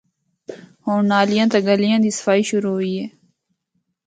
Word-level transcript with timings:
ہونڑ 0.83 1.03
نالیاں 1.11 1.47
تے 1.51 1.57
گلیاں 1.67 1.99
دی 2.03 2.09
صفائی 2.17 2.43
شروع 2.49 2.73
ہوئی 2.75 2.91
ہے۔ 2.99 3.07